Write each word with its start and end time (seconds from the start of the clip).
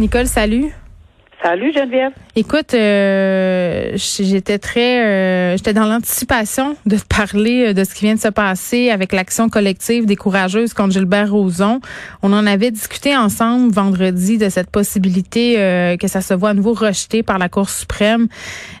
Nicole, 0.00 0.26
salut. 0.26 0.72
Salut 1.42 1.72
Geneviève. 1.74 2.12
Écoute, 2.40 2.72
euh, 2.72 3.92
j'étais 3.96 4.58
très, 4.58 5.04
euh, 5.04 5.56
j'étais 5.58 5.74
dans 5.74 5.84
l'anticipation 5.84 6.74
de 6.86 6.96
parler 7.06 7.66
euh, 7.66 7.72
de 7.74 7.84
ce 7.84 7.94
qui 7.94 8.06
vient 8.06 8.14
de 8.14 8.20
se 8.20 8.28
passer 8.28 8.88
avec 8.88 9.12
l'action 9.12 9.50
collective 9.50 10.06
des 10.06 10.16
courageuses 10.16 10.72
contre 10.72 10.94
Gilbert 10.94 11.30
Rozon. 11.30 11.82
On 12.22 12.32
en 12.32 12.46
avait 12.46 12.70
discuté 12.70 13.14
ensemble 13.14 13.70
vendredi 13.74 14.38
de 14.38 14.48
cette 14.48 14.70
possibilité 14.70 15.56
que 16.00 16.08
ça 16.08 16.22
se 16.22 16.32
voit 16.32 16.50
à 16.50 16.54
nouveau 16.54 16.72
rejeté 16.72 17.22
par 17.22 17.38
la 17.38 17.50
Cour 17.50 17.68
suprême. 17.68 18.28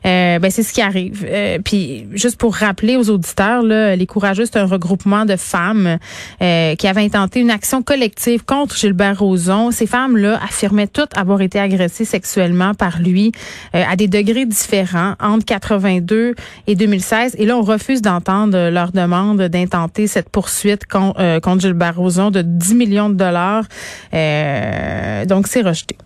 ben 0.04 0.50
c'est 0.50 0.62
ce 0.62 0.72
qui 0.72 0.80
arrive. 0.80 1.26
puis 1.62 2.06
juste 2.12 2.38
pour 2.38 2.54
rappeler 2.54 2.96
aux 2.96 3.10
auditeurs, 3.10 3.62
là, 3.62 3.94
les 3.94 4.06
courageuses 4.06 4.48
c'est 4.52 4.58
un 4.58 4.64
regroupement 4.64 5.26
de 5.26 5.36
femmes 5.36 5.98
qui 6.38 6.86
avaient 6.86 7.04
intenté 7.04 7.40
une 7.40 7.50
action 7.50 7.82
collective 7.82 8.44
contre 8.44 8.76
Gilbert 8.76 9.18
Rozon. 9.18 9.70
Ces 9.70 9.86
femmes-là 9.86 10.40
affirmaient 10.42 10.86
toutes 10.86 11.16
avoir 11.18 11.42
été 11.42 11.58
agressées 11.58 12.06
sexuellement 12.06 12.72
par 12.72 13.00
lui 13.00 13.32
euh, 13.74 13.82
à 13.88 13.96
des 13.96 14.08
degrés 14.08 14.46
différents 14.46 15.14
entre 15.20 15.44
82 15.44 16.34
et 16.66 16.74
2016. 16.74 17.36
Et 17.38 17.46
là, 17.46 17.56
on 17.56 17.62
refuse 17.62 18.02
d'entendre 18.02 18.70
leur 18.70 18.92
demande 18.92 19.40
d'intenter 19.42 20.06
cette 20.06 20.30
poursuite 20.30 20.82
euh, 20.94 21.40
contre, 21.40 21.60
Gilbert 21.60 21.96
Rozon 21.96 22.30
de 22.30 22.42
10 22.42 22.74
millions 22.74 23.08
de 23.08 23.14
dollars. 23.14 23.64
Euh, 24.14 25.24
donc, 25.24 25.46
c'est 25.46 25.62
rejeté. 25.62 25.96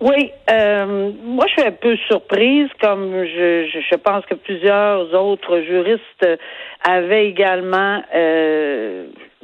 Oui, 0.00 0.32
moi 0.48 1.46
je 1.46 1.52
suis 1.52 1.62
un 1.62 1.72
peu 1.72 1.96
surprise, 2.08 2.68
comme 2.78 3.24
je, 3.24 3.66
je, 3.90 3.96
pense 3.96 4.26
que 4.26 4.34
plusieurs 4.34 5.14
autres 5.14 5.60
juristes 5.60 6.26
avaient 6.86 7.26
également 7.26 8.02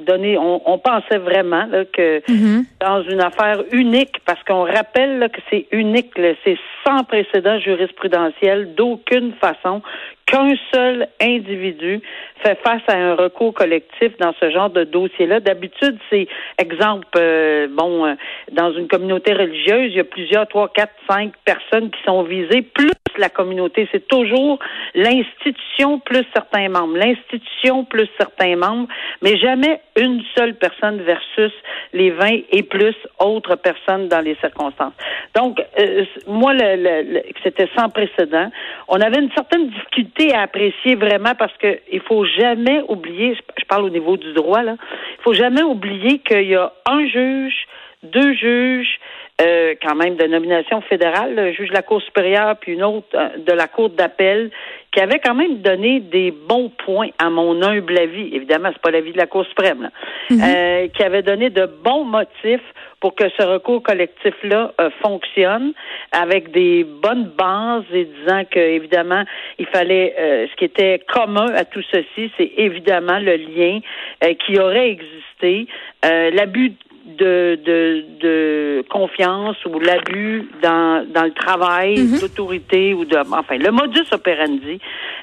donné, 0.00 0.36
on, 0.38 0.78
pensait 0.78 1.18
vraiment 1.18 1.66
que 1.92 2.20
mm-hmm. 2.20 2.64
dans 2.80 3.02
une 3.02 3.20
affaire 3.20 3.62
unique, 3.72 4.20
parce 4.24 4.42
qu'on 4.44 4.64
rappelle 4.64 5.30
que 5.32 5.40
c'est 5.50 5.66
unique, 5.72 6.12
c'est 6.44 6.58
sans 6.86 7.04
précédent 7.04 7.58
jurisprudentiel 7.60 8.74
d'aucune 8.74 9.32
façon 9.34 9.82
qu'un 10.30 10.54
seul 10.72 11.08
individu 11.20 12.00
fait 12.42 12.58
face 12.62 12.82
à 12.88 12.96
un 12.96 13.14
recours 13.16 13.52
collectif 13.52 14.16
dans 14.18 14.32
ce 14.40 14.50
genre 14.50 14.70
de 14.70 14.84
dossier-là. 14.84 15.40
D'habitude, 15.40 15.98
c'est 16.08 16.28
exemple, 16.58 17.06
euh, 17.16 17.66
bon, 17.70 18.06
euh, 18.06 18.14
dans 18.52 18.72
une 18.72 18.86
communauté 18.86 19.32
religieuse, 19.32 19.90
il 19.90 19.96
y 19.96 20.00
a 20.00 20.04
plusieurs, 20.04 20.46
trois, 20.46 20.68
quatre, 20.68 20.94
cinq 21.08 21.32
personnes 21.44 21.90
qui 21.90 22.02
sont 22.04 22.22
visées, 22.22 22.62
plus 22.62 22.90
la 23.18 23.28
communauté. 23.28 23.88
C'est 23.92 24.06
toujours 24.06 24.58
l'institution 24.94 25.98
plus 25.98 26.24
certains 26.32 26.68
membres, 26.68 26.96
l'institution 26.96 27.84
plus 27.84 28.08
certains 28.18 28.56
membres, 28.56 28.88
mais 29.22 29.36
jamais 29.36 29.80
une 29.96 30.22
seule 30.36 30.54
personne 30.54 31.02
versus 31.02 31.52
les 31.92 32.10
20 32.10 32.28
et 32.52 32.62
plus 32.62 32.94
autres 33.18 33.56
personnes 33.56 34.08
dans 34.08 34.20
les 34.20 34.36
circonstances. 34.36 34.94
Donc, 35.34 35.60
euh, 35.78 36.04
moi, 36.26 36.52
le, 36.54 37.22
c'était 37.42 37.68
sans 37.76 37.88
précédent. 37.88 38.50
On 38.88 39.00
avait 39.00 39.20
une 39.20 39.32
certaine 39.32 39.68
difficulté 39.68 40.19
à 40.28 40.42
apprécier 40.42 40.94
vraiment 40.94 41.34
parce 41.38 41.56
que 41.56 41.78
il 41.90 42.00
faut 42.00 42.24
jamais 42.24 42.82
oublier, 42.88 43.36
je 43.58 43.64
parle 43.64 43.84
au 43.84 43.90
niveau 43.90 44.16
du 44.16 44.32
droit, 44.32 44.62
là, 44.62 44.76
il 45.18 45.22
faut 45.22 45.34
jamais 45.34 45.62
oublier 45.62 46.18
qu'il 46.18 46.48
y 46.48 46.54
a 46.54 46.72
un 46.86 47.06
juge, 47.06 47.66
deux 48.02 48.34
juges, 48.34 48.98
euh, 49.40 49.74
quand 49.82 49.94
même 49.94 50.16
de 50.16 50.26
nomination 50.26 50.80
fédérale, 50.82 51.34
le 51.34 51.52
juge 51.52 51.68
de 51.68 51.74
la 51.74 51.82
Cour 51.82 52.02
supérieure, 52.02 52.56
puis 52.60 52.72
une 52.72 52.82
autre 52.82 53.06
euh, 53.14 53.28
de 53.38 53.52
la 53.52 53.68
Cour 53.68 53.90
d'appel, 53.90 54.50
qui 54.92 55.00
avait 55.00 55.20
quand 55.20 55.34
même 55.34 55.58
donné 55.58 56.00
des 56.00 56.30
bons 56.30 56.70
points 56.84 57.10
à 57.18 57.30
mon 57.30 57.62
humble 57.62 57.96
avis. 57.98 58.34
Évidemment, 58.34 58.70
c'est 58.72 58.82
pas 58.82 58.90
l'avis 58.90 59.12
de 59.12 59.18
la 59.18 59.26
Cour 59.26 59.46
suprême, 59.46 59.90
mhm. 60.30 60.40
euh, 60.42 60.88
qui 60.88 61.02
avait 61.02 61.22
donné 61.22 61.48
de 61.48 61.66
bons 61.66 62.04
motifs 62.04 62.60
pour 63.00 63.14
que 63.14 63.24
ce 63.38 63.42
recours 63.42 63.82
collectif-là 63.82 64.74
fonctionne 65.00 65.72
avec 66.12 66.50
des 66.50 66.84
bonnes 66.84 67.30
bases 67.38 67.84
et 67.94 68.04
disant 68.04 68.42
que 68.44 68.58
évidemment 68.58 69.24
il 69.58 69.64
fallait 69.68 70.14
ce 70.18 70.54
qui 70.56 70.66
était 70.66 71.00
commun 71.10 71.46
à 71.54 71.64
tout 71.64 71.80
ceci, 71.90 72.30
c'est 72.36 72.52
évidemment 72.58 73.18
le 73.18 73.36
lien 73.36 73.80
qui 74.44 74.60
aurait 74.60 74.90
existé, 74.90 75.66
l'abus 76.02 76.74
de, 77.18 77.58
de, 77.64 78.04
de 78.20 78.84
confiance 78.90 79.56
ou 79.64 79.78
l'abus 79.78 80.48
dans, 80.62 81.06
dans 81.12 81.24
le 81.24 81.32
travail 81.32 81.98
mhm. 81.98 82.20
d'autorité 82.20 82.94
ou 82.94 83.04
de 83.04 83.16
enfin 83.16 83.56
le 83.58 83.70
modus 83.70 84.12
operandi 84.12 84.78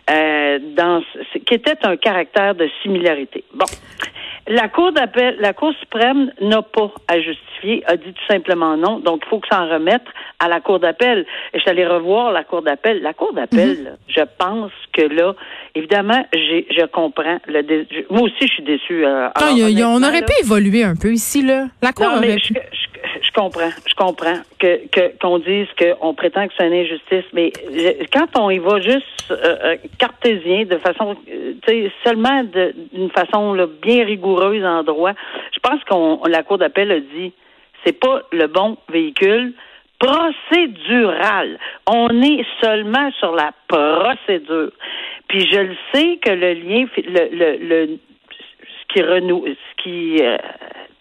euh, 0.10 0.60
dans 0.76 1.02
qui 1.46 1.54
était 1.54 1.78
un 1.84 1.98
caractère 1.98 2.56
de 2.56 2.70
similarité. 2.82 3.44
Bon. 3.54 3.66
La 4.50 4.70
Cour 4.70 4.94
d'appel, 4.94 5.36
la 5.40 5.54
Cour 5.54 5.74
suprême 5.80 6.32
n'a 6.40 6.62
pas 6.62 6.92
à 7.08 7.20
justifier, 7.20 7.84
a 7.86 7.98
dit 7.98 8.14
tout 8.14 8.34
simplement 8.34 8.78
non. 8.78 9.00
Donc, 9.00 9.24
il 9.26 9.30
faut 9.30 9.40
que 9.40 9.48
ça 9.50 9.62
en 9.62 9.70
remette 9.70 10.06
à 10.40 10.48
la 10.48 10.62
Cour 10.62 10.80
d'appel. 10.80 11.26
Et 11.54 11.58
je 11.58 11.60
suis 11.60 11.70
allée 11.70 11.86
revoir 11.86 12.32
la 12.32 12.44
Cour 12.44 12.62
d'appel. 12.62 13.02
La 13.02 13.14
Cour 13.14 13.34
d'appel, 13.34 13.78
mhm. 13.78 13.98
je 14.08 14.22
pense 14.38 14.72
que 14.94 15.02
là, 15.02 15.34
évidemment, 15.76 16.26
je 16.34 16.86
comprends. 16.86 17.40
Le 17.48 17.86
moi 18.10 18.22
aussi, 18.22 18.48
je 18.48 18.54
suis 18.54 18.64
déçue. 18.64 19.06
Euh, 19.06 19.28
on 19.38 20.04
aurait 20.04 20.22
pu 20.22 20.34
évoluer 20.42 20.84
un 20.84 20.96
peu 20.96 21.12
ici, 21.12 21.42
là. 21.42 21.66
La 21.82 21.92
Cour 21.92 22.08
aurait 22.16 22.38
pu 23.22 23.32
comprends, 23.32 23.70
je 23.88 23.94
comprends 23.96 24.42
que 24.60 25.18
qu'on 25.20 25.40
dise 25.40 25.68
qu'on 25.78 26.14
prétend 26.14 26.48
que 26.48 26.54
c'est 26.58 26.68
une 26.68 26.74
injustice, 26.74 27.26
mais 27.34 27.52
quand 28.14 28.28
on 28.40 28.50
y 28.50 28.60
va 28.60 28.80
juste 28.80 29.32
euh, 29.32 29.58
euh, 29.64 29.78
cartésien, 29.98 30.66
de 30.66 30.78
façon, 30.78 31.16
euh, 31.30 31.54
tu 31.66 31.68
sais, 31.68 31.92
seulement 32.04 32.44
d'une 32.44 33.10
façon 33.12 33.56
bien 33.82 34.06
rigoureuse 34.06 34.64
en 34.64 34.84
droit, 34.84 35.14
je 35.54 35.60
pense 35.60 35.84
qu'on 35.86 36.22
la 36.28 36.44
cour 36.44 36.58
d'appel 36.58 36.92
a 36.92 37.00
dit 37.00 37.34
c'est 37.86 38.00
pas 38.00 38.22
le 38.32 38.48
bon 38.48 38.78
véhicule 38.90 39.54
procédural. 40.00 41.58
On 41.88 42.10
est 42.22 42.46
seulement 42.62 43.12
sur 43.20 43.36
la 43.36 43.52
procédure. 43.68 44.72
Puis 45.28 45.48
je 45.52 45.60
le 45.60 45.76
sais 45.94 46.20
que 46.22 46.32
le 46.32 46.54
lien, 46.54 46.86
le, 46.98 47.36
le, 47.36 47.58
le 47.58 48.00
ce 48.62 48.94
qui 48.94 49.02
renoue, 49.04 49.46
ce 49.48 49.84
qui 49.84 50.22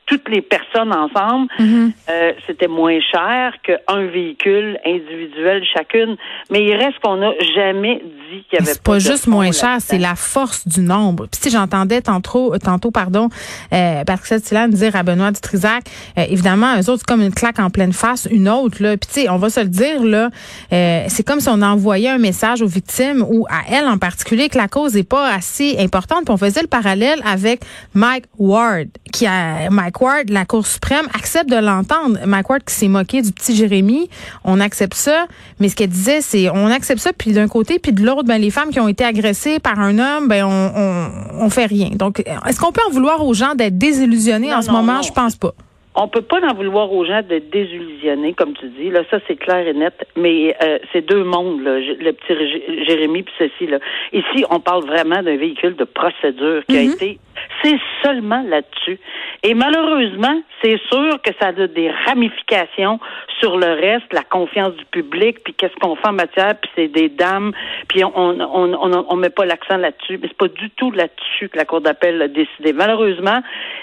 toutes 0.06 0.28
les 0.28 0.40
personnes 0.40 0.92
ensemble, 0.92 1.48
mhm. 1.58 1.92
euh, 2.08 2.32
c'était 2.46 2.68
moins 2.68 2.98
cher 3.00 3.54
qu'un 3.62 4.06
véhicule 4.06 4.78
individuel 4.86 5.64
chacune. 5.74 6.16
Mais 6.50 6.64
il 6.64 6.74
reste 6.74 6.98
qu'on 7.02 7.16
n'a 7.16 7.32
jamais 7.54 7.96
dit 8.30 8.44
qu'il 8.48 8.60
y 8.60 8.62
avait 8.62 8.72
C'est 8.72 8.82
pas, 8.82 9.00
juste 9.00 9.26
moins 9.26 9.50
cher, 9.50 9.78
c'est 9.80 9.98
la 9.98 10.14
force 10.14 10.66
du 10.66 10.80
nombre. 10.80 11.26
Puis 11.26 11.40
si 11.42 11.50
j'entendais 11.50 12.00
tantôt, 12.00 12.56
tantôt 12.58 12.92
pardon, 12.92 13.28
euh, 13.72 14.04
Patrick 14.04 14.42
Tillan 14.42 14.68
dire 14.68 14.94
à 14.94 15.02
Benoît 15.02 15.32
Dutrisac, 15.32 15.84
euh, 16.18 16.24
évidemment, 16.28 16.76
eux 16.76 16.88
autres, 16.88 17.00
c'est 17.00 17.06
comme 17.06 17.22
une 17.22 17.34
claque 17.34 17.58
en 17.58 17.70
pleine 17.70 17.92
face, 17.92 18.28
une 18.30 18.48
autre, 18.48 18.82
là. 18.82 18.96
Puis 18.96 19.08
tu 19.12 19.20
sais, 19.22 19.28
on 19.28 19.38
va 19.38 19.50
se 19.50 19.60
le 19.60 19.68
dire, 19.68 20.04
là, 20.04 20.30
euh, 20.72 21.04
c'est 21.08 21.26
comme 21.26 21.40
si 21.40 21.48
on 21.48 21.62
envoyait 21.62 22.10
un 22.10 22.18
message 22.18 22.62
aux 22.62 22.68
victimes 22.68 23.24
ou 23.28 23.46
à 23.50 23.62
elles 23.74 23.88
en 23.88 23.98
particulier 23.98 24.48
que 24.48 24.58
la 24.58 24.68
cause 24.68 24.96
est 24.96 25.08
pas 25.08 25.32
assez 25.32 25.76
importante. 25.78 26.24
Puis 26.26 26.32
on 26.32 26.36
faisait 26.36 26.62
le 26.62 26.68
parallèle 26.68 27.20
avec 27.24 27.62
Mike 27.94 28.26
Ward, 28.38 28.88
qui 29.12 29.26
a 29.26 29.68
Mike 29.70 29.95
Mike 30.00 30.30
la 30.30 30.44
Cour 30.44 30.66
suprême, 30.66 31.06
accepte 31.14 31.50
de 31.50 31.56
l'entendre. 31.56 32.18
Mike 32.26 32.50
Ward 32.50 32.64
qui 32.64 32.74
s'est 32.74 32.88
moqué 32.88 33.22
du 33.22 33.32
petit 33.32 33.54
Jérémy, 33.54 34.08
on 34.44 34.60
accepte 34.60 34.94
ça. 34.94 35.26
Mais 35.60 35.68
ce 35.68 35.76
qu'elle 35.76 35.88
disait, 35.88 36.20
c'est 36.20 36.50
on 36.50 36.66
accepte 36.66 37.00
ça, 37.00 37.12
puis 37.12 37.32
d'un 37.32 37.48
côté, 37.48 37.78
puis 37.78 37.92
de 37.92 38.04
l'autre, 38.04 38.24
ben 38.24 38.40
les 38.40 38.50
femmes 38.50 38.70
qui 38.70 38.80
ont 38.80 38.88
été 38.88 39.04
agressées 39.04 39.58
par 39.58 39.78
un 39.78 39.98
homme, 39.98 40.28
ben 40.28 40.44
on, 40.44 40.72
on, 40.76 41.44
on 41.46 41.50
fait 41.50 41.66
rien. 41.66 41.90
Donc, 41.94 42.20
est-ce 42.20 42.60
qu'on 42.60 42.72
peut 42.72 42.82
en 42.88 42.92
vouloir 42.92 43.24
aux 43.24 43.34
gens 43.34 43.54
d'être 43.54 43.78
désillusionnés 43.78 44.54
en 44.54 44.62
ce 44.62 44.70
moment? 44.70 45.02
Je 45.02 45.12
pense 45.12 45.36
pas 45.36 45.52
on 45.96 46.08
peut 46.08 46.22
pas 46.22 46.40
en 46.40 46.54
vouloir 46.54 46.92
aux 46.92 47.04
gens 47.04 47.22
de 47.22 47.38
désillusionner, 47.38 48.34
comme 48.34 48.52
tu 48.54 48.68
dis. 48.68 48.90
Là, 48.90 49.02
ça 49.10 49.18
c'est 49.26 49.36
clair 49.36 49.66
et 49.66 49.72
net. 49.72 49.94
Mais 50.14 50.54
euh, 50.62 50.78
c'est 50.92 51.00
deux 51.00 51.24
mondes, 51.24 51.62
là, 51.62 51.78
le 51.78 52.12
petit 52.12 52.84
Jérémy 52.86 53.22
puis 53.22 53.34
ceci 53.38 53.66
là. 53.66 53.78
Ici, 54.12 54.44
on 54.50 54.60
parle 54.60 54.84
vraiment 54.84 55.22
d'un 55.22 55.36
véhicule 55.36 55.74
de 55.74 55.84
procédure 55.84 56.62
qui 56.68 56.76
a 56.76 56.82
mm-hmm. 56.82 56.94
été. 56.94 57.18
C'est 57.62 57.78
seulement 58.02 58.42
là-dessus. 58.42 59.00
Et 59.42 59.54
malheureusement, 59.54 60.40
c'est 60.62 60.78
sûr 60.90 61.20
que 61.22 61.30
ça 61.40 61.48
a 61.48 61.66
des 61.66 61.90
ramifications 62.06 62.98
sur 63.40 63.56
le 63.56 63.66
reste, 63.66 64.12
la 64.12 64.22
confiance 64.22 64.74
du 64.74 64.84
public, 64.86 65.42
puis 65.44 65.54
qu'est-ce 65.54 65.74
qu'on 65.76 65.96
fait 65.96 66.08
en 66.08 66.12
matière, 66.12 66.54
puis 66.60 66.70
c'est 66.74 66.88
des 66.88 67.08
dames, 67.08 67.52
puis 67.88 68.04
on 68.04 68.12
on, 68.16 68.40
on, 68.40 69.06
on, 69.08 69.16
met 69.16 69.30
pas 69.30 69.44
l'accent 69.44 69.76
là-dessus. 69.76 70.18
Mais 70.20 70.28
c'est 70.28 70.36
pas 70.36 70.48
du 70.48 70.70
tout 70.70 70.90
là-dessus 70.90 71.48
que 71.48 71.56
la 71.56 71.64
Cour 71.64 71.80
d'appel 71.80 72.20
a 72.22 72.28
décidé. 72.28 72.72
Malheureusement, 72.72 73.40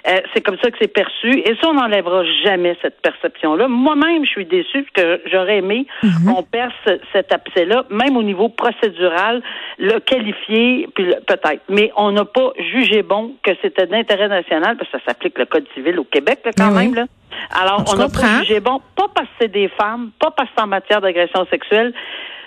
euh, 0.08 0.18
c'est 0.34 0.42
comme 0.42 0.58
ça 0.62 0.72
que 0.72 0.78
c'est 0.82 0.92
perçu. 0.92 1.40
Et 1.40 1.56
ça, 1.62 1.70
on 1.70 1.74
n'enlèvera 1.74 2.24
jamais 2.44 2.76
cette 2.82 3.02
perception-là. 3.02 3.68
Moi-même, 3.68 4.26
je 4.26 4.30
suis 4.30 4.46
déçue 4.46 4.86
que 4.94 5.22
j'aurais 5.32 5.58
aimé 5.58 5.86
mhm. 6.02 6.12
qu'on 6.34 6.44
perce 6.44 6.74
cet 7.12 7.32
abcès-là, 7.32 7.86
même 7.90 8.18
au 8.18 8.24
niveau 8.24 8.50
procédural, 8.50 9.42
le 9.78 10.00
qualifier, 10.00 10.88
puis 10.96 11.06
peut-être. 11.28 11.62
Mais 11.70 11.92
on 11.96 12.12
n'a 12.12 12.26
pas 12.26 12.52
jugé 12.58 13.04
bon 13.04 13.34
que 13.44 13.52
c'était 13.62 13.88
d'intérêt 13.88 14.28
national, 14.28 14.78
parce 14.78 14.90
que 14.90 14.98
ça 15.00 15.06
s'applique 15.08 15.38
le 15.44 15.50
Code 15.50 15.66
civil 15.74 16.00
au 16.00 16.04
Québec, 16.04 16.40
quand 16.44 16.72
ben 16.72 16.72
même. 16.72 16.96
Là. 16.96 17.06
Alors, 17.52 17.84
on 17.88 18.00
a 18.00 18.10
pas 18.10 18.42
jugé 18.42 18.60
bon, 18.60 18.82
pas 18.96 19.08
parce 19.14 19.28
que 19.28 19.34
c'est 19.42 19.52
des 19.52 19.68
femmes, 19.70 20.12
pas 20.20 20.32
parce 20.32 20.50
que 20.50 20.56
c'est 20.58 20.64
en 20.64 20.68
matière 20.68 21.02
d'agression 21.02 21.46
sexuelle, 21.50 21.94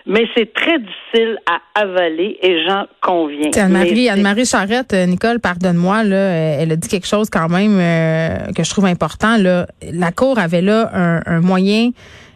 mais 0.07 0.27
c'est 0.37 0.53
très 0.53 0.79
difficile 0.79 1.39
à 1.47 1.81
avaler 1.81 2.39
et 2.41 2.65
j'en 2.65 2.87
conviens. 3.01 3.51
Anne-Marie, 3.57 4.09
Anne-Marie 4.09 4.47
Charrette, 4.47 4.93
euh, 4.95 5.07
Nicole, 5.07 5.41
pardonne-moi, 5.41 6.05
là, 6.05 6.17
euh, 6.17 6.57
elle 6.61 6.73
a 6.73 6.77
dit 6.77 6.89
quelque 6.89 7.09
chose 7.09 7.29
quand 7.29 7.49
même 7.49 7.79
euh, 7.81 8.53
que 8.53 8.63
je 8.63 8.71
trouve 8.71 8.87
important. 8.87 9.37
Là. 9.37 9.67
La 9.93 10.13
Cour 10.13 10.39
avait 10.39 10.63
là 10.63 10.91
un, 11.27 11.41
moyen 11.41 11.91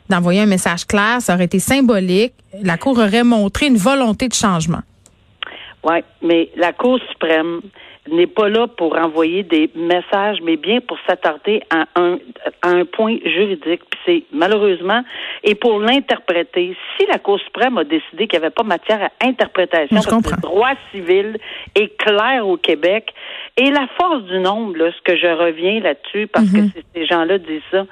d'envoyer 0.09 0.41
un 0.41 0.47
message 0.47 0.85
clair, 0.87 1.21
ça 1.21 1.35
aurait 1.35 1.45
été 1.45 1.61
symbolique. 1.61 2.33
La 2.63 2.77
Cour 2.77 2.99
aurait 2.99 3.23
montré 3.23 3.67
une 3.67 3.77
volonté 3.77 4.27
de 4.27 4.35
changement. 4.35 4.81
Oui, 5.85 6.01
mais 6.23 6.51
la 6.57 6.73
Cour 6.73 6.99
suprême, 7.09 7.61
n'est 8.09 8.27
pas 8.27 8.49
là 8.49 8.67
pour 8.67 8.97
envoyer 8.97 9.43
des 9.43 9.71
messages, 9.75 10.39
mais 10.43 10.57
bien 10.57 10.81
pour 10.81 10.99
s'attarder 11.07 11.63
à 11.71 11.85
un, 11.97 12.19
à 12.63 12.69
un 12.69 12.85
point 12.85 13.17
juridique. 13.25 13.83
Puis 13.91 14.01
c'est 14.07 14.23
malheureusement, 14.33 15.03
et 15.45 15.55
pour 15.55 15.79
l'interpréter, 15.79 16.77
si 16.97 17.07
la 17.07 17.19
Cour 17.19 17.39
suprême 17.41 17.79
a 17.79 17.85
décidé 17.85 18.27
qu'il 18.27 18.39
n'y 18.39 18.47
avait 18.47 18.55
pas 18.55 18.63
matière 18.63 19.03
à 19.03 19.27
interprétation, 19.27 19.97
parce 19.97 20.07
que 20.07 20.35
le 20.35 20.41
droit 20.41 20.73
civil 20.93 21.37
est 21.75 21.97
clair 21.99 22.47
au 22.47 22.57
Québec, 22.57 23.13
et 23.57 23.71
la 23.71 23.87
force 23.99 24.23
du 24.25 24.39
nombre, 24.39 24.77
là, 24.77 24.91
ce 24.93 25.03
que 25.03 25.17
je 25.17 25.27
reviens 25.27 25.81
là-dessus, 25.81 26.27
parce 26.27 26.51
que 26.51 26.59
mm-hmm. 26.59 26.83
ces 26.95 27.07
gens-là 27.07 27.39
disent 27.39 27.61
ça, 27.71 27.85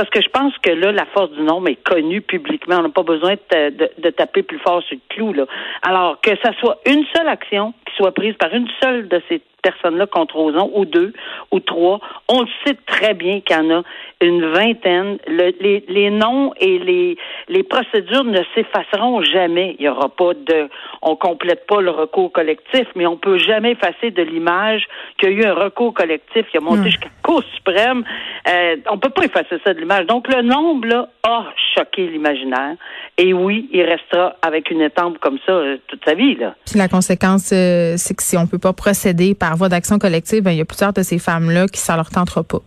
parce 0.00 0.08
que 0.08 0.22
je 0.22 0.30
pense 0.30 0.56
que 0.62 0.70
là, 0.70 0.92
la 0.92 1.04
force 1.04 1.30
du 1.32 1.42
nombre 1.42 1.68
est 1.68 1.82
connue 1.84 2.22
publiquement. 2.22 2.76
On 2.78 2.84
n'a 2.84 2.88
pas 2.88 3.02
besoin 3.02 3.34
de, 3.34 3.68
de, 3.68 3.90
de, 3.98 4.08
taper 4.08 4.42
plus 4.42 4.58
fort 4.58 4.82
sur 4.84 4.96
le 4.96 5.14
clou. 5.14 5.34
Là. 5.34 5.44
Alors 5.82 6.18
que 6.22 6.30
ça 6.42 6.54
soit 6.58 6.78
une 6.86 7.04
seule 7.14 7.28
action 7.28 7.74
qui 7.84 7.94
soit 7.96 8.14
prise 8.14 8.34
par 8.36 8.54
une 8.54 8.66
seule 8.82 9.08
de 9.08 9.20
ces 9.28 9.42
personnes-là 9.62 10.06
contre 10.06 10.36
Roson, 10.36 10.70
ou 10.74 10.84
deux, 10.84 11.12
ou 11.50 11.60
trois. 11.60 12.00
On 12.28 12.42
le 12.42 12.48
sait 12.64 12.76
très 12.86 13.14
bien 13.14 13.40
qu'il 13.40 13.56
y 13.56 13.60
en 13.60 13.70
a 13.70 13.82
une 14.20 14.44
vingtaine. 14.52 15.18
les, 15.28 15.84
les 15.88 16.10
noms 16.10 16.52
et 16.60 16.78
les, 16.78 17.16
les 17.48 17.62
procédures 17.62 18.24
ne 18.24 18.40
s'effaceront 18.54 19.22
jamais. 19.22 19.76
Il 19.78 19.84
y 19.84 19.88
aura 19.88 20.08
pas 20.08 20.34
de, 20.34 20.68
on 21.02 21.16
complète 21.16 21.66
pas 21.66 21.80
le 21.80 21.90
recours 21.90 22.32
collectif, 22.32 22.86
mais 22.94 23.06
on 23.06 23.16
peut 23.16 23.38
jamais 23.38 23.72
effacer 23.72 24.10
de 24.10 24.22
l'image 24.22 24.86
qu'il 25.18 25.30
y 25.30 25.34
a 25.34 25.36
eu 25.36 25.44
un 25.44 25.54
recours 25.54 25.94
collectif 25.94 26.46
qui 26.50 26.56
a 26.56 26.60
monté 26.60 26.84
jusqu'à 26.84 27.06
la 27.06 27.10
Cour 27.22 27.42
suprême. 27.54 28.04
Euh, 28.48 28.76
on 28.90 28.98
peut 28.98 29.10
pas 29.10 29.24
effacer 29.24 29.56
ça 29.64 29.74
de 29.74 29.80
l'image. 29.80 30.06
Donc 30.06 30.28
le 30.28 30.42
nombre 30.42 30.86
là 30.86 31.08
a 31.22 31.44
choqué 31.74 32.06
l'imaginaire. 32.06 32.76
Et 33.18 33.32
oui, 33.32 33.68
il 33.72 33.82
restera 33.82 34.34
avec 34.42 34.70
une 34.70 34.80
étampe 34.80 35.18
comme 35.18 35.38
ça 35.46 35.52
euh, 35.52 35.76
toute 35.86 36.04
sa 36.04 36.14
vie 36.14 36.36
là. 36.36 36.54
Puis 36.66 36.78
la 36.78 36.88
conséquence, 36.88 37.52
euh, 37.52 37.94
c'est 37.96 38.14
que 38.14 38.22
si 38.22 38.36
on 38.36 38.46
peut 38.46 38.58
pas 38.58 38.72
procéder 38.72 39.34
par 39.34 39.49
voie 39.56 39.68
d'action 39.68 39.98
collective, 39.98 40.42
ben, 40.42 40.52
il 40.52 40.58
y 40.58 40.60
a 40.60 40.64
plusieurs 40.64 40.92
de 40.92 41.02
ces 41.02 41.18
femmes 41.18 41.50
là 41.50 41.66
qui 41.66 41.80
ça 41.80 41.96
leur 41.96 42.10
tentera 42.10 42.42
pas 42.42 42.60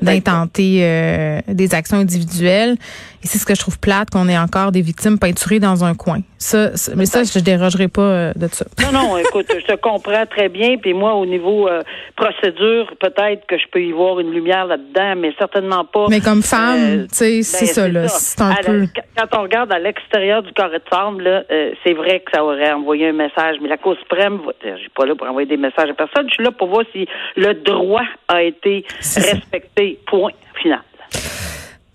d'intenter 0.00 0.80
euh, 0.82 1.40
des 1.48 1.74
actions 1.74 1.98
individuelles. 1.98 2.76
Et 3.24 3.26
c'est 3.26 3.38
ce 3.38 3.44
que 3.44 3.54
je 3.54 3.60
trouve 3.60 3.80
plate, 3.80 4.10
qu'on 4.10 4.28
ait 4.28 4.38
encore 4.38 4.70
des 4.70 4.80
victimes 4.80 5.18
peinturées 5.18 5.58
dans 5.58 5.84
un 5.84 5.94
coin. 5.94 6.20
Ça, 6.38 6.70
mais 6.94 7.04
ça, 7.04 7.24
je 7.24 7.36
ne 7.40 7.44
dérogerai 7.44 7.88
pas 7.88 8.00
euh, 8.00 8.32
de 8.36 8.46
ça. 8.46 8.64
Non, 8.80 8.92
non, 8.92 9.18
écoute, 9.18 9.46
je 9.48 9.66
te 9.66 9.74
comprends 9.74 10.24
très 10.26 10.48
bien. 10.48 10.76
Puis 10.76 10.94
moi, 10.94 11.14
au 11.14 11.26
niveau 11.26 11.66
euh, 11.66 11.82
procédure, 12.14 12.94
peut-être 13.00 13.44
que 13.48 13.58
je 13.58 13.64
peux 13.72 13.82
y 13.82 13.90
voir 13.90 14.20
une 14.20 14.30
lumière 14.30 14.66
là-dedans, 14.66 15.14
mais 15.16 15.34
certainement 15.36 15.84
pas. 15.84 16.06
Mais 16.08 16.20
comme 16.20 16.42
femme, 16.42 17.08
tu 17.08 17.16
sais, 17.16 17.42
c'est 17.42 17.66
ben, 17.66 17.72
ça, 17.72 17.88
là. 17.88 18.08
C'est 18.08 18.40
un 18.40 18.54
peu... 18.64 18.86
quand 19.16 19.38
on 19.38 19.42
regarde 19.42 19.72
à 19.72 19.80
l'extérieur 19.80 20.44
du 20.44 20.52
carré 20.52 20.78
de 20.78 21.22
là, 21.24 21.42
c'est 21.84 21.94
vrai 21.94 22.20
que 22.20 22.30
ça 22.32 22.44
aurait 22.44 22.72
envoyé 22.72 23.08
un 23.08 23.12
message. 23.12 23.56
Mais 23.60 23.68
la 23.68 23.78
Cour 23.78 23.96
suprême, 23.98 24.38
je 24.62 24.76
suis 24.76 24.90
pas 24.90 25.06
là 25.06 25.16
pour 25.16 25.26
envoyer 25.26 25.48
des 25.48 25.56
messages 25.56 25.90
à 25.90 25.94
personne. 25.94 26.17
Je 26.26 26.34
suis 26.34 26.44
là 26.44 26.50
pour 26.50 26.68
voir 26.68 26.84
si 26.92 27.06
le 27.36 27.54
droit 27.54 28.04
a 28.28 28.42
été 28.42 28.84
respecté 29.16 29.98
point 30.06 30.32
final. 30.60 30.80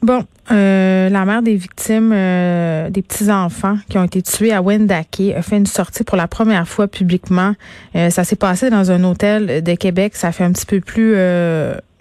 Bon, 0.03 0.25
euh, 0.51 1.07
la 1.07 1.23
mère 1.23 1.41
des 1.41 1.55
victimes 1.55 2.11
euh, 2.13 2.89
des 2.89 3.01
petits-enfants 3.01 3.77
qui 3.87 3.97
ont 3.97 4.03
été 4.03 4.21
tués 4.21 4.51
à 4.51 4.61
Wendake 4.61 5.21
a 5.33 5.41
fait 5.41 5.55
une 5.55 5.65
sortie 5.65 6.03
pour 6.03 6.17
la 6.17 6.27
première 6.27 6.67
fois 6.67 6.89
publiquement. 6.89 7.53
Euh, 7.95 8.09
ça 8.09 8.25
s'est 8.25 8.35
passé 8.35 8.69
dans 8.69 8.91
un 8.91 9.01
hôtel 9.05 9.63
de 9.63 9.75
Québec. 9.75 10.17
Ça 10.17 10.33
fait 10.33 10.43
un 10.43 10.51
petit 10.51 10.65
peu 10.65 10.81
plus 10.81 11.15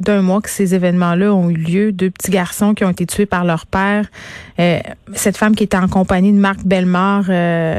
d'un 0.01 0.21
mois 0.21 0.41
que 0.41 0.51
ces 0.51 0.75
événements-là 0.75 1.33
ont 1.33 1.49
eu 1.49 1.55
lieu. 1.55 1.93
Deux 1.93 2.11
petits 2.11 2.33
garçons 2.33 2.75
qui 2.75 2.85
ont 2.85 2.91
été 2.91 3.07
tués 3.07 3.27
par 3.27 3.45
leur 3.45 3.67
père. 3.67 4.11
cette 5.15 5.37
femme 5.37 5.55
qui 5.55 5.63
était 5.63 5.77
en 5.77 5.87
compagnie 5.87 6.33
de 6.33 6.39
Marc 6.39 6.65
Bellemare, 6.65 7.27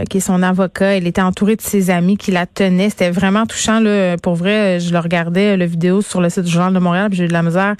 qui 0.09 0.17
est 0.17 0.25
son 0.25 0.41
avocat, 0.41 0.95
elle 0.95 1.05
était 1.05 1.21
entourée 1.21 1.57
de 1.57 1.61
ses 1.61 1.89
amis 1.89 2.15
qui 2.15 2.31
la 2.31 2.45
tenaient. 2.45 2.89
C'était 2.89 3.11
vraiment 3.11 3.45
touchant. 3.45 3.81
Là, 3.81 4.15
pour 4.15 4.35
vrai, 4.35 4.79
je 4.79 4.93
le 4.93 4.99
regardais, 4.99 5.57
la 5.57 5.65
vidéo 5.65 6.01
sur 6.01 6.21
le 6.21 6.29
site 6.29 6.43
du 6.43 6.51
Journal 6.51 6.73
de 6.73 6.79
Montréal, 6.79 7.09
j'ai 7.11 7.25
eu 7.25 7.27
de 7.27 7.33
la 7.33 7.43
misère 7.43 7.75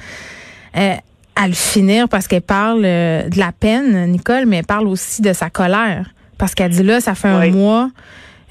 à 1.35 1.47
le 1.47 1.53
finir 1.53 2.07
parce 2.09 2.27
qu'elle 2.27 2.41
parle 2.41 2.83
euh, 2.85 3.27
de 3.27 3.39
la 3.39 3.51
peine, 3.51 4.12
Nicole, 4.12 4.45
mais 4.45 4.57
elle 4.57 4.65
parle 4.65 4.88
aussi 4.88 5.21
de 5.21 5.33
sa 5.33 5.50
colère. 5.50 6.13
Parce 6.38 6.56
qu'elle 6.56 6.71
dit 6.71 6.83
là, 6.83 7.00
ça 7.00 7.15
fait 7.15 7.27
un 7.27 7.50
mois 7.50 7.89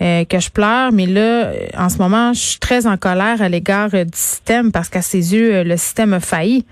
euh, 0.02 0.24
que 0.24 0.40
je 0.40 0.50
pleure, 0.50 0.90
mais 0.90 1.06
là, 1.06 1.52
en 1.78 1.88
ce 1.88 1.98
moment, 1.98 2.32
je 2.32 2.40
suis 2.40 2.58
très 2.58 2.88
en 2.88 2.96
colère 2.96 3.40
à 3.40 3.48
l'égard 3.48 3.90
euh, 3.94 4.02
du 4.02 4.18
système 4.18 4.72
parce 4.72 4.88
qu'à 4.88 5.00
ses 5.00 5.32
yeux, 5.32 5.54
euh, 5.54 5.64
le 5.64 5.76
système 5.76 6.12
a 6.12 6.18
failli 6.18 6.64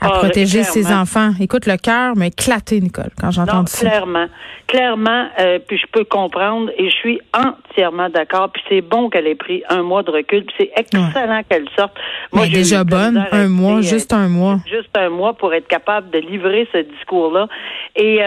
à 0.00 0.06
ah, 0.06 0.18
protéger 0.18 0.62
ses 0.62 0.92
enfants. 0.92 1.30
Écoute, 1.40 1.66
le 1.66 1.78
cœur 1.78 2.14
m'a 2.14 2.28
éclaté, 2.28 2.80
Nicole, 2.80 3.10
quand 3.20 3.32
j'entends 3.32 3.66
ça. 3.66 3.88
Clairement, 3.88 4.26
clairement, 4.68 5.26
puis 5.66 5.78
je 5.78 5.86
peux 5.90 6.04
comprendre 6.04 6.70
et 6.76 6.90
je 6.90 6.94
suis 6.94 7.20
entièrement 7.34 8.08
d'accord. 8.10 8.50
Puis 8.52 8.62
c'est 8.68 8.82
bon 8.82 9.08
qu'elle 9.08 9.26
ait 9.26 9.34
pris 9.34 9.62
un 9.68 9.82
mois 9.82 10.02
de 10.02 10.10
recul. 10.10 10.44
Puis 10.44 10.54
c'est 10.58 10.70
excellent 10.76 11.40
qu'elle 11.48 11.66
sorte. 11.76 11.96
Moi, 12.32 12.44
mais 12.44 12.50
déjà 12.50 12.84
bonne, 12.84 13.26
un 13.32 13.48
mois, 13.48 13.80
juste 13.80 14.12
un 14.12 14.28
mois. 14.28 14.58
Juste 14.70 14.96
un 14.96 15.08
mois 15.08 15.32
pour 15.32 15.54
être 15.54 15.66
capable 15.66 16.10
de 16.10 16.18
livrer 16.18 16.68
ce 16.72 16.78
discours-là. 16.78 17.48
Et, 17.96 18.20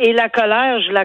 et 0.00 0.12
la 0.12 0.28
colère, 0.28 0.80
je 0.80 0.90
la 0.90 1.04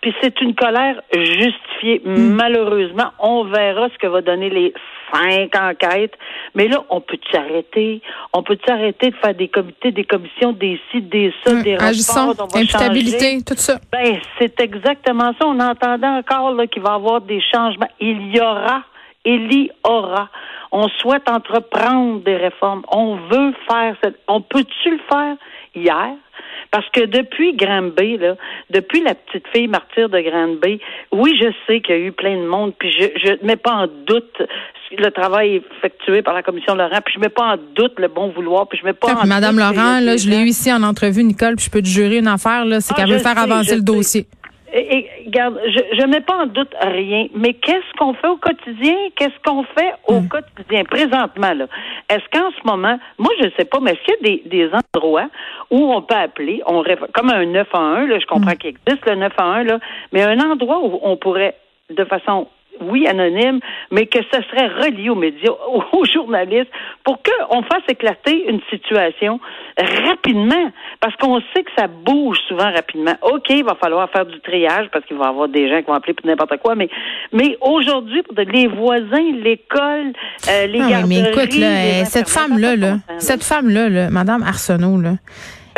puis 0.00 0.14
c'est 0.20 0.40
une 0.40 0.54
colère 0.54 1.02
justifiée 1.12 1.72
Mm. 1.84 2.34
Malheureusement, 2.34 3.10
on 3.18 3.44
verra 3.44 3.88
ce 3.88 3.98
que 3.98 4.06
va 4.06 4.20
donner 4.22 4.50
les 4.50 4.72
cinq 5.12 5.54
enquêtes. 5.56 6.14
Mais 6.54 6.68
là, 6.68 6.84
on 6.90 7.00
peut 7.00 7.18
s'arrêter. 7.30 8.00
On 8.32 8.42
peut 8.42 8.58
s'arrêter 8.66 9.10
de 9.10 9.16
faire 9.16 9.34
des 9.34 9.48
comités, 9.48 9.90
des 9.90 10.04
commissions, 10.04 10.52
des 10.52 10.80
sites, 10.90 11.08
des 11.08 11.32
ça, 11.44 11.54
mm. 11.54 11.62
des 11.62 11.76
rapports. 11.76 12.48
imputabilité, 12.54 13.38
tout 13.44 13.54
ça. 13.56 13.78
Ben, 13.90 14.18
c'est 14.38 14.58
exactement 14.60 15.32
ça. 15.38 15.46
On 15.46 15.58
entendait 15.60 16.06
encore 16.06 16.56
qu'il 16.70 16.82
va 16.82 16.92
y 16.92 16.94
avoir 16.94 17.20
des 17.20 17.42
changements. 17.52 17.90
Il 18.00 18.34
y 18.34 18.40
aura. 18.40 18.82
Il 19.24 19.52
y 19.52 19.70
aura. 19.84 20.28
On 20.72 20.88
souhaite 20.88 21.28
entreprendre 21.28 22.20
des 22.20 22.36
réformes. 22.36 22.82
On 22.90 23.16
veut 23.16 23.52
faire 23.68 23.94
cette. 24.02 24.18
On 24.26 24.40
peut-tu 24.40 24.90
le 24.90 25.00
faire? 25.08 25.36
Hier? 25.74 26.16
Parce 26.72 26.88
que 26.88 27.04
depuis 27.04 27.54
Granby, 27.54 28.16
là, 28.16 28.34
depuis 28.70 29.02
la 29.02 29.14
petite 29.14 29.46
fille 29.54 29.68
martyre 29.68 30.08
de 30.08 30.18
Granby, 30.20 30.80
oui, 31.12 31.38
je 31.38 31.52
sais 31.66 31.80
qu'il 31.82 31.94
y 31.94 31.98
a 31.98 32.00
eu 32.00 32.12
plein 32.12 32.34
de 32.34 32.46
monde, 32.46 32.72
puis 32.78 32.90
je 32.90 33.32
ne 33.32 33.46
mets 33.46 33.56
pas 33.56 33.72
en 33.72 33.86
doute 34.06 34.42
le 34.98 35.10
travail 35.10 35.62
effectué 35.76 36.22
par 36.22 36.34
la 36.34 36.42
commission 36.42 36.74
Laurent, 36.74 37.00
puis 37.04 37.14
je 37.14 37.20
mets 37.20 37.28
pas 37.28 37.54
en 37.54 37.56
doute 37.74 37.98
le 37.98 38.08
bon 38.08 38.28
vouloir, 38.28 38.68
puis 38.68 38.78
je 38.78 38.86
mets 38.86 38.94
pas 38.94 39.14
en 39.14 39.26
Madame 39.26 39.58
Laurent, 39.58 40.00
là, 40.00 40.16
je 40.16 40.28
l'ai 40.28 40.38
eu 40.38 40.46
ici 40.46 40.72
en 40.72 40.82
entrevue, 40.82 41.22
Nicole, 41.24 41.56
puis 41.56 41.66
je 41.66 41.70
peux 41.70 41.82
te 41.82 41.88
jurer 41.88 42.18
une 42.18 42.28
affaire, 42.28 42.64
là, 42.64 42.80
c'est 42.80 42.94
ah, 42.96 43.00
qu'elle 43.00 43.12
veut 43.12 43.18
faire 43.18 43.38
avancer 43.38 43.76
le 43.76 43.82
dossier. 43.82 44.26
Et, 44.74 45.06
regarde, 45.26 45.60
je 45.66 46.02
ne 46.02 46.06
mets 46.06 46.22
pas 46.22 46.44
en 46.44 46.46
doute 46.46 46.72
rien, 46.80 47.26
mais 47.34 47.52
qu'est-ce 47.52 47.98
qu'on 47.98 48.14
fait 48.14 48.28
au 48.28 48.38
quotidien? 48.38 48.96
Qu'est-ce 49.16 49.38
qu'on 49.44 49.64
fait 49.64 49.92
au 50.08 50.20
hmm. 50.20 50.28
quotidien? 50.28 50.84
Présentement? 50.84 51.52
là 51.52 51.66
Est-ce 52.08 52.24
qu'en 52.32 52.50
ce 52.50 52.66
moment, 52.66 52.98
moi 53.18 53.30
je 53.40 53.46
ne 53.46 53.50
sais 53.58 53.64
pas, 53.64 53.78
mais 53.80 53.92
est-ce 53.92 54.00
qu'il 54.02 54.14
y 54.14 54.34
a 54.34 54.36
des, 54.36 54.48
des 54.48 54.70
endroits 54.94 55.28
où 55.70 55.92
on 55.92 56.02
peut 56.02 56.14
appeler, 56.14 56.62
on 56.66 56.84
comme 57.12 57.30
un 57.30 57.46
9 57.46 57.68
à 57.72 57.78
1, 57.78 58.06
là, 58.06 58.18
je 58.18 58.26
comprends 58.26 58.52
hmm. 58.52 58.56
qu'il 58.56 58.74
existe 58.86 59.06
le 59.06 59.16
9 59.16 59.32
à 59.36 59.44
1, 59.44 59.64
là, 59.64 59.78
mais 60.12 60.22
un 60.22 60.38
endroit 60.40 60.80
où 60.82 60.98
on 61.02 61.16
pourrait, 61.16 61.56
de 61.90 62.04
façon 62.04 62.48
oui, 62.80 63.06
anonyme, 63.06 63.60
mais 63.90 64.06
que 64.06 64.18
ce 64.32 64.42
serait 64.42 64.68
relié 64.68 65.10
aux 65.10 65.14
médias, 65.14 65.52
aux 65.92 66.04
journalistes, 66.04 66.70
pour 67.04 67.20
qu'on 67.22 67.62
fasse 67.62 67.82
éclater 67.88 68.48
une 68.48 68.60
situation 68.70 69.40
rapidement, 70.08 70.70
parce 71.00 71.16
qu'on 71.16 71.40
sait 71.54 71.62
que 71.62 71.70
ça 71.76 71.86
bouge 71.86 72.38
souvent 72.48 72.70
rapidement. 72.72 73.14
OK, 73.22 73.46
il 73.50 73.64
va 73.64 73.74
falloir 73.74 74.10
faire 74.10 74.26
du 74.26 74.40
triage, 74.40 74.88
parce 74.92 75.04
qu'il 75.06 75.16
va 75.16 75.26
y 75.26 75.28
avoir 75.28 75.48
des 75.48 75.68
gens 75.68 75.80
qui 75.80 75.86
vont 75.86 75.94
appeler 75.94 76.14
pour 76.14 76.26
n'importe 76.26 76.56
quoi, 76.58 76.74
mais, 76.74 76.88
mais 77.32 77.56
aujourd'hui, 77.60 78.22
les 78.36 78.66
voisins, 78.66 79.32
l'école, 79.42 80.12
euh, 80.48 80.66
les 80.66 80.80
ah, 80.80 81.06
mais 81.06 81.30
écoute, 81.30 81.54
là, 81.56 82.04
cette 82.04 82.28
femme-là, 82.28 82.76
là, 82.76 82.96
cette 83.18 83.44
femme-là, 83.44 83.88
là, 83.88 84.10
Madame 84.10 84.42
Arsenault, 84.42 85.00
là, 85.00 85.12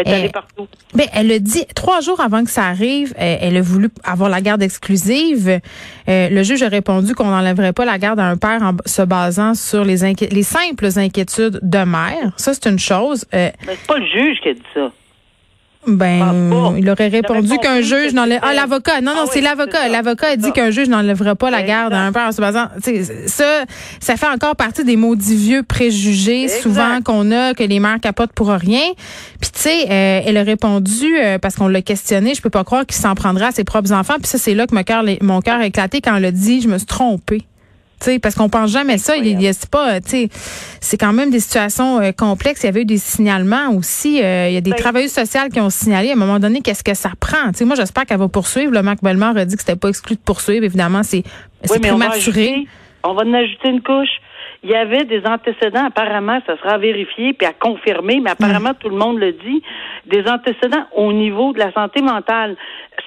elle, 0.05 0.31
partout. 0.31 0.67
Ben, 0.95 1.07
elle 1.13 1.31
a 1.33 1.39
dit 1.39 1.65
trois 1.75 2.01
jours 2.01 2.21
avant 2.21 2.45
que 2.45 2.51
ça 2.51 2.65
arrive, 2.65 3.15
elle, 3.17 3.57
a 3.57 3.61
voulu 3.61 3.89
avoir 4.03 4.29
la 4.29 4.41
garde 4.41 4.63
exclusive. 4.63 5.61
Euh, 6.09 6.29
le 6.29 6.43
juge 6.43 6.63
a 6.63 6.69
répondu 6.69 7.15
qu'on 7.15 7.27
n'enlèverait 7.27 7.73
pas 7.73 7.85
la 7.85 7.99
garde 7.99 8.21
à 8.21 8.25
un 8.25 8.37
père 8.37 8.63
en 8.63 8.73
se 8.87 9.03
basant 9.03 9.55
sur 9.55 9.85
les, 9.85 10.15
les 10.31 10.43
simples 10.43 10.89
inquiétudes 10.97 11.61
de 11.63 11.85
mère. 11.85 12.33
Ça, 12.37 12.55
c'est 12.55 12.69
une 12.69 12.79
chose. 12.79 13.25
Euh, 13.35 13.51
Mais 13.67 13.77
c'est 13.77 13.87
pas 13.87 13.99
le 13.99 14.07
juge 14.07 14.41
qui 14.43 14.49
a 14.51 14.55
dit 14.55 14.63
ça. 14.75 14.93
Ben, 15.87 16.75
il 16.79 16.89
aurait 16.89 17.09
répondu 17.09 17.59
qu'un 17.59 17.81
juge 17.81 18.13
n'enlève. 18.15 18.41
Ah, 18.43 18.55
l'avocat. 18.55 19.01
Non, 19.01 19.15
non, 19.15 19.23
ah 19.25 19.31
c'est 19.33 19.41
l'avocat. 19.41 19.89
L'avocat 19.89 20.29
a 20.29 20.37
dit 20.37 20.53
qu'un 20.53 20.71
juge 20.71 20.89
n'enlèvera 20.89 21.35
pas 21.35 21.51
la 21.51 21.63
garde 21.63 21.93
à 21.93 22.01
un 22.01 22.13
père 22.13 22.29
en 22.29 22.33
se 22.33 22.41
basant. 22.41 22.67
Ça, 23.27 23.65
ça 24.01 24.17
fait 24.17 24.27
encore 24.27 24.57
partie 24.57 24.85
des 24.85 24.97
maudits 24.97 25.37
vieux 25.37 25.63
préjugés 25.63 26.49
souvent 26.49 27.01
qu'on 27.03 27.31
a 27.33 27.55
que 27.55 27.63
les 27.63 27.81
mères 27.81 28.01
capotent 28.01 28.33
pour 28.33 28.49
rien. 28.49 28.93
Puis 29.41 29.51
tu 29.53 29.61
sais, 29.61 29.85
euh, 29.91 30.21
elle 30.25 30.37
a 30.37 30.43
répondu 30.43 31.17
euh, 31.19 31.39
parce 31.39 31.57
qu'on 31.57 31.69
l'a 31.69 31.83
questionné. 31.83 32.35
Je 32.35 32.43
peux 32.43 32.51
pas 32.51 32.65
croire 32.65 32.87
qu'il 32.87 32.97
s'en 32.97 33.15
prendra 33.15 33.49
à 33.49 33.53
ses 33.53 33.65
propres 33.65 33.93
enfants. 33.93 34.15
Puis 34.19 34.29
ça, 34.29 34.39
c'est 34.39 34.55
là 34.55 34.67
que 34.67 34.75
mon 34.75 34.83
cœur, 34.83 35.05
mon 35.21 35.41
cœur 35.41 35.61
a 35.61 35.67
éclaté 35.67 36.01
quand 36.01 36.17
elle 36.17 36.25
a 36.27 36.31
dit, 36.31 36.61
je 36.61 36.69
me 36.69 36.79
suis 36.79 36.87
trompée 36.87 37.43
parce 38.21 38.35
qu'on 38.35 38.49
pense 38.49 38.71
jamais 38.71 38.99
ça. 38.99 39.17
Il, 39.17 39.27
il 39.27 39.55
c'est 39.55 39.71
pas, 39.71 39.99
c'est 40.81 40.99
quand 40.99 41.13
même 41.13 41.31
des 41.31 41.41
situations 41.41 42.01
euh, 42.01 42.13
complexes. 42.13 42.63
Il 42.63 42.67
y 42.67 42.69
avait 42.69 42.83
eu 42.83 42.87
des 42.87 42.99
signalements 42.99 43.71
aussi. 43.71 44.23
Euh, 44.23 44.49
il 44.49 44.55
y 44.55 44.57
a 44.57 44.61
des 44.61 44.71
ben, 44.71 44.77
travailleurs 44.77 45.11
sociaux 45.11 45.49
qui 45.53 45.61
ont 45.61 45.71
signalé 45.71 46.11
à 46.11 46.13
un 46.13 46.17
moment 46.17 46.39
donné 46.39 46.61
qu'est-ce 46.61 46.85
que 46.85 46.95
ça 46.95 47.11
prend. 47.19 47.53
sais, 47.53 47.65
moi, 47.65 47.77
j'espère 47.77 48.07
qu'elle 48.07 48.19
va 48.19 48.29
poursuivre. 48.29 48.73
Le 48.73 48.83
Marc 48.83 49.03
Bellemare 49.03 49.37
a 49.37 49.45
dit 49.45 49.55
que 49.55 49.61
c'était 49.61 49.77
pas 49.77 49.89
exclu 49.89 50.17
de 50.17 50.21
poursuivre. 50.21 50.65
Évidemment, 50.65 51.03
c'est 51.03 51.25
oui, 51.71 51.79
prématuré. 51.79 52.67
On 53.03 53.15
va, 53.15 53.23
en 53.23 53.35
ajouter 53.35 53.69
une 53.69 53.83
couche. 53.83 54.21
Il 54.65 54.71
y 54.71 54.75
avait 54.75 55.05
des 55.05 55.23
antécédents, 55.27 55.87
apparemment, 55.87 56.41
ça 56.47 56.57
sera 56.57 56.79
vérifié 56.79 57.35
puis 57.35 57.47
à 57.47 57.53
confirmer, 57.53 58.21
mais 58.21 58.31
apparemment 58.31 58.73
tout 58.75 58.89
le 58.89 58.97
monde 58.97 59.19
le 59.19 59.33
dit, 59.33 59.63
des 60.07 60.27
antécédents 60.27 60.87
au 60.97 61.13
niveau 61.13 61.53
de 61.53 61.59
la 61.59 61.73
santé 61.73 62.01
mentale 62.03 62.57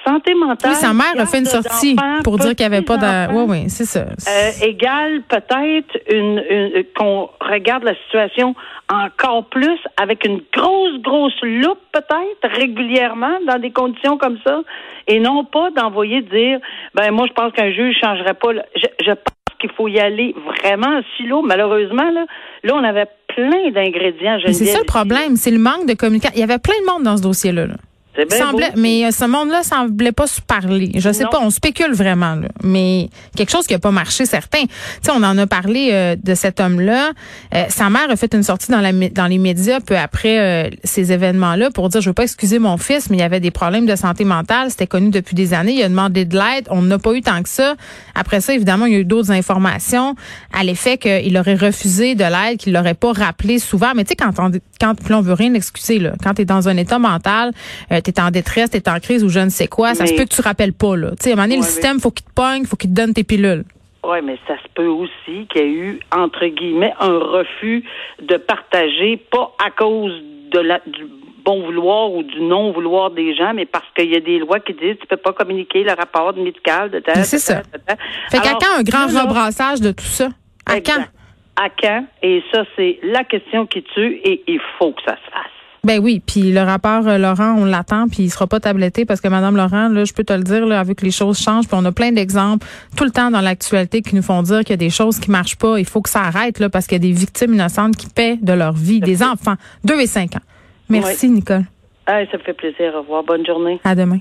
santé 0.06 0.34
mentale. 0.34 0.72
Oui, 0.72 0.76
sa 0.76 0.92
mère 0.92 1.14
a 1.18 1.26
fait 1.26 1.38
une 1.38 1.46
sortie 1.46 1.96
pour 2.24 2.38
dire 2.38 2.54
qu'il 2.54 2.66
n'y 2.68 2.74
avait 2.74 2.84
pas 2.84 2.96
de. 2.96 3.32
Oui, 3.32 3.44
oui, 3.48 3.64
c'est 3.68 3.84
ça. 3.84 4.00
Euh, 4.00 4.50
égale 4.66 5.22
peut-être 5.28 5.98
une, 6.10 6.42
une 6.48 6.84
qu'on 6.96 7.28
regarde 7.40 7.84
la 7.84 7.94
situation 8.04 8.54
encore 8.90 9.46
plus 9.46 9.78
avec 10.00 10.24
une 10.24 10.40
grosse, 10.54 11.00
grosse 11.02 11.40
loupe 11.42 11.78
peut-être 11.92 12.56
régulièrement 12.56 13.38
dans 13.46 13.58
des 13.58 13.70
conditions 13.70 14.16
comme 14.16 14.38
ça 14.46 14.60
et 15.06 15.20
non 15.20 15.44
pas 15.44 15.70
d'envoyer 15.70 16.22
dire 16.22 16.58
ben 16.94 17.10
moi 17.10 17.26
je 17.28 17.32
pense 17.32 17.52
qu'un 17.52 17.70
juge 17.70 17.96
changerait 18.00 18.34
pas. 18.34 18.48
Je, 18.76 18.86
je 19.04 19.12
pense 19.12 19.37
qu'il 19.58 19.70
faut 19.72 19.88
y 19.88 19.98
aller 19.98 20.34
vraiment 20.46 20.98
en 20.98 21.02
silo. 21.16 21.42
Malheureusement 21.42 22.10
là, 22.10 22.26
là 22.62 22.74
on 22.74 22.84
avait 22.84 23.06
plein 23.34 23.70
d'ingrédients. 23.70 24.38
C'est 24.46 24.66
ça 24.66 24.78
le 24.78 24.84
problème, 24.84 25.36
c'est 25.36 25.50
le 25.50 25.58
manque 25.58 25.86
de 25.86 25.94
communication. 25.94 26.36
Il 26.36 26.40
y 26.40 26.44
avait 26.44 26.58
plein 26.58 26.78
de 26.80 26.92
monde 26.92 27.02
dans 27.02 27.16
ce 27.16 27.22
dossier-là. 27.22 27.66
là 27.66 27.74
semblait, 28.30 28.72
mais 28.76 29.06
euh, 29.06 29.10
ce 29.10 29.24
monde-là 29.24 29.62
semblait 29.62 30.12
pas 30.12 30.26
se 30.26 30.40
parler. 30.40 30.92
Je 30.96 31.12
sais 31.12 31.24
pas, 31.24 31.38
on 31.40 31.50
spécule 31.50 31.92
vraiment, 31.92 32.34
là, 32.34 32.48
mais 32.62 33.10
quelque 33.36 33.50
chose 33.50 33.66
qui 33.66 33.74
a 33.74 33.78
pas 33.78 33.90
marché, 33.90 34.26
certain. 34.26 34.62
Tu 34.62 34.68
sais, 35.02 35.10
on 35.10 35.22
en 35.22 35.36
a 35.38 35.46
parlé 35.46 35.90
euh, 35.92 36.16
de 36.22 36.34
cet 36.34 36.60
homme-là. 36.60 37.10
Euh, 37.54 37.64
sa 37.68 37.90
mère 37.90 38.10
a 38.10 38.16
fait 38.16 38.34
une 38.34 38.42
sortie 38.42 38.70
dans, 38.70 38.80
la, 38.80 38.92
dans 38.92 39.26
les 39.26 39.38
médias 39.38 39.80
peu 39.80 39.96
après 39.96 40.70
ces 40.84 41.12
événements-là 41.12 41.70
pour 41.70 41.88
dire, 41.88 42.00
je 42.00 42.10
veux 42.10 42.14
pas 42.14 42.24
excuser 42.24 42.58
mon 42.58 42.76
fils, 42.76 43.10
mais 43.10 43.16
il 43.16 43.20
y 43.20 43.24
avait 43.24 43.40
des 43.40 43.50
problèmes 43.50 43.86
de 43.86 43.96
santé 43.96 44.24
mentale. 44.24 44.70
C'était 44.70 44.86
connu 44.86 45.10
depuis 45.10 45.34
des 45.34 45.54
années. 45.54 45.74
Il 45.74 45.82
a 45.82 45.88
demandé 45.88 46.24
de 46.24 46.36
l'aide. 46.36 46.66
On 46.70 46.82
n'a 46.82 46.98
pas 46.98 47.12
eu 47.14 47.22
tant 47.22 47.42
que 47.42 47.48
ça. 47.48 47.76
Après 48.14 48.40
ça, 48.40 48.54
évidemment, 48.54 48.86
il 48.86 48.92
y 48.92 48.96
a 48.96 49.00
eu 49.00 49.04
d'autres 49.04 49.30
informations 49.30 50.14
à 50.52 50.64
l'effet 50.64 50.98
qu'il 50.98 51.36
aurait 51.38 51.54
refusé 51.54 52.14
de 52.14 52.24
l'aide, 52.24 52.58
qu'il 52.58 52.72
l'aurait 52.72 52.94
pas 52.94 53.12
rappelé 53.12 53.58
souvent. 53.58 53.92
Mais 53.94 54.04
tu 54.04 54.10
sais, 54.10 54.16
quand 54.16 54.32
on, 54.38 54.50
quand 54.80 54.94
on 55.10 55.20
veut 55.20 55.34
rien 55.34 55.54
excuser, 55.54 55.98
là, 55.98 56.14
quand 56.22 56.34
tu 56.34 56.42
es 56.42 56.44
dans 56.44 56.68
un 56.68 56.76
état 56.76 56.98
mental, 56.98 57.52
t'es 58.12 58.20
en 58.20 58.30
détresse, 58.30 58.70
t'es 58.70 58.88
en 58.88 58.98
crise 59.00 59.24
ou 59.24 59.28
je 59.28 59.40
ne 59.40 59.48
sais 59.48 59.68
quoi, 59.68 59.94
ça 59.94 60.06
se 60.06 60.14
peut 60.14 60.24
que 60.24 60.34
tu 60.34 60.40
rappelles 60.40 60.72
pas, 60.72 60.96
là. 60.96 61.10
Tu 61.10 61.16
sais, 61.24 61.30
à 61.30 61.32
un 61.32 61.36
moment 61.36 61.48
donné, 61.48 61.56
le 61.58 61.62
système, 61.62 62.00
faut 62.00 62.10
qu'il 62.10 62.26
te 62.26 62.32
pogne, 62.32 62.64
faut 62.64 62.76
qu'il 62.76 62.90
te 62.90 62.94
donne 62.94 63.12
tes 63.12 63.24
pilules. 63.24 63.64
Oui, 64.04 64.18
mais 64.22 64.38
ça 64.46 64.54
se 64.56 64.68
peut 64.74 64.86
aussi 64.86 65.46
qu'il 65.48 65.60
y 65.60 65.64
ait 65.64 65.68
eu, 65.68 66.00
entre 66.12 66.46
guillemets, 66.46 66.94
un 67.00 67.18
refus 67.18 67.84
de 68.22 68.36
partager, 68.36 69.16
pas 69.30 69.52
à 69.64 69.70
cause 69.70 70.12
de 70.52 70.60
la, 70.60 70.80
du 70.86 71.04
bon 71.44 71.62
vouloir 71.62 72.12
ou 72.12 72.22
du 72.22 72.40
non 72.40 72.72
vouloir 72.72 73.10
des 73.10 73.34
gens, 73.34 73.52
mais 73.54 73.66
parce 73.66 73.86
qu'il 73.96 74.10
y 74.10 74.16
a 74.16 74.20
des 74.20 74.38
lois 74.38 74.60
qui 74.60 74.74
disent 74.74 74.96
que 74.96 75.00
tu 75.02 75.06
peux 75.08 75.16
pas 75.16 75.32
communiquer 75.32 75.82
le 75.82 75.92
rapport 75.92 76.34
médical 76.36 76.90
de 76.90 77.00
ta. 77.00 77.22
C'est 77.24 77.38
ça. 77.38 77.62
Fait 78.30 78.38
qu'à 78.38 78.52
quand 78.52 78.78
un 78.78 78.82
grand 78.82 79.06
rebrassage 79.06 79.80
de 79.80 79.92
tout 79.92 80.04
ça? 80.04 80.28
À 80.66 80.80
quand? 80.80 81.04
À 81.56 81.68
quand? 81.70 82.04
Et 82.22 82.42
ça, 82.52 82.64
c'est 82.76 83.00
la 83.02 83.24
question 83.24 83.66
qui 83.66 83.82
tue 83.82 84.20
et 84.24 84.44
il 84.46 84.60
faut 84.78 84.92
que 84.92 85.02
ça 85.04 85.16
se 85.16 85.30
fasse. 85.30 85.57
Ben 85.84 86.00
oui, 86.00 86.20
puis 86.24 86.52
le 86.52 86.60
rapport 86.60 87.06
euh, 87.06 87.18
Laurent, 87.18 87.54
on 87.56 87.64
l'attend, 87.64 88.08
puis 88.08 88.24
il 88.24 88.30
sera 88.30 88.46
pas 88.46 88.60
tabletté 88.60 89.04
parce 89.04 89.20
que 89.20 89.28
Madame 89.28 89.56
Laurent, 89.56 89.88
là, 89.88 90.04
je 90.04 90.12
peux 90.12 90.24
te 90.24 90.32
le 90.32 90.42
dire, 90.42 90.66
là, 90.66 90.80
avec 90.80 91.02
les 91.02 91.10
choses 91.10 91.38
changent, 91.40 91.68
puis 91.68 91.78
on 91.80 91.84
a 91.84 91.92
plein 91.92 92.12
d'exemples 92.12 92.66
tout 92.96 93.04
le 93.04 93.10
temps 93.10 93.30
dans 93.30 93.40
l'actualité 93.40 94.02
qui 94.02 94.16
nous 94.16 94.22
font 94.22 94.42
dire 94.42 94.60
qu'il 94.60 94.70
y 94.70 94.72
a 94.74 94.76
des 94.76 94.90
choses 94.90 95.18
qui 95.18 95.30
marchent 95.30 95.56
pas. 95.56 95.78
Il 95.78 95.86
faut 95.86 96.02
que 96.02 96.10
ça 96.10 96.20
arrête 96.22 96.58
là 96.58 96.68
parce 96.68 96.86
qu'il 96.86 96.96
y 96.96 97.08
a 97.08 97.12
des 97.12 97.18
victimes 97.18 97.54
innocentes 97.54 97.96
qui 97.96 98.08
paient 98.08 98.36
de 98.36 98.52
leur 98.52 98.72
vie, 98.72 99.00
des 99.00 99.22
enfants, 99.22 99.54
deux 99.84 100.00
et 100.00 100.06
cinq 100.06 100.36
ans. 100.36 100.42
Merci 100.88 101.30
Nicole. 101.30 101.64
Ah, 102.06 102.24
ça 102.30 102.38
me 102.38 102.42
fait 102.42 102.54
plaisir. 102.54 102.94
Au 102.94 103.02
revoir. 103.02 103.22
Bonne 103.22 103.44
journée. 103.44 103.80
À 103.84 103.94
demain. 103.94 104.18